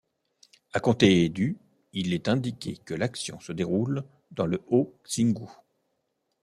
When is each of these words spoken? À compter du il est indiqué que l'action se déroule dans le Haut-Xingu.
À 0.73 0.79
compter 0.79 1.29
du 1.29 1.59
il 1.93 2.11
est 2.15 2.27
indiqué 2.27 2.77
que 2.85 2.95
l'action 2.95 3.39
se 3.39 3.51
déroule 3.51 4.03
dans 4.31 4.47
le 4.47 4.63
Haut-Xingu. 4.69 5.45